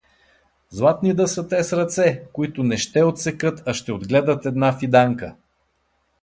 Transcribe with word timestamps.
Златни 0.69 1.13
да 1.19 1.27
са 1.33 1.47
тез 1.47 1.73
ръце, 1.73 2.23
които 2.33 2.63
не 2.63 2.77
ще 2.77 3.03
отсекат, 3.03 3.63
а 3.67 3.73
ще 3.73 3.93
отгледат 3.93 4.45
една 4.45 4.73
фиданка! 4.79 5.35